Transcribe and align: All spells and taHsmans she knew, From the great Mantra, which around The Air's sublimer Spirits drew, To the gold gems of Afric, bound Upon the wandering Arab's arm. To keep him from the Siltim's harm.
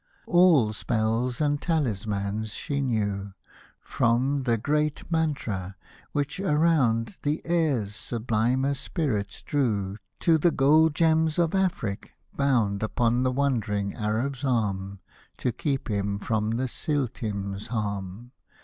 All 0.25 0.73
spells 0.73 1.39
and 1.39 1.61
taHsmans 1.61 2.53
she 2.55 2.81
knew, 2.81 3.33
From 3.79 4.45
the 4.45 4.57
great 4.57 5.03
Mantra, 5.11 5.75
which 6.11 6.39
around 6.39 7.17
The 7.21 7.39
Air's 7.45 7.97
sublimer 7.97 8.73
Spirits 8.73 9.43
drew, 9.43 9.97
To 10.21 10.39
the 10.39 10.49
gold 10.49 10.95
gems 10.95 11.37
of 11.37 11.53
Afric, 11.53 12.13
bound 12.35 12.81
Upon 12.81 13.21
the 13.21 13.31
wandering 13.31 13.93
Arab's 13.93 14.43
arm. 14.43 15.01
To 15.37 15.51
keep 15.51 15.87
him 15.87 16.17
from 16.17 16.49
the 16.49 16.67
Siltim's 16.67 17.67
harm. 17.67 18.31